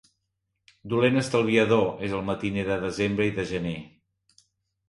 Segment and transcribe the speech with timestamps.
[0.93, 3.79] Dolent estalviador és el matiner de desembre i de gener.